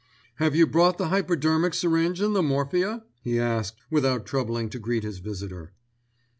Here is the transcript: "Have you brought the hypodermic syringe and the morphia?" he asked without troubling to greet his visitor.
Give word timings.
"Have 0.37 0.55
you 0.55 0.65
brought 0.65 0.97
the 0.97 1.09
hypodermic 1.09 1.75
syringe 1.75 2.21
and 2.21 2.35
the 2.35 2.41
morphia?" 2.41 3.03
he 3.21 3.37
asked 3.37 3.75
without 3.91 4.25
troubling 4.25 4.67
to 4.71 4.79
greet 4.79 5.03
his 5.03 5.19
visitor. 5.19 5.73